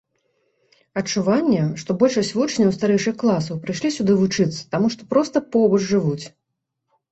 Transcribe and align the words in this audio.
Адчуванне, 1.01 1.65
што 1.81 1.95
большасць 2.05 2.31
вучняў 2.39 2.73
старэйшых 2.79 3.13
класаў 3.25 3.61
прыйшлі 3.67 3.93
сюды 3.99 4.19
вучыцца, 4.25 4.61
таму 4.75 4.93
што 4.97 5.01
проста 5.15 5.45
побач 5.55 5.81
жывуць. 5.95 6.21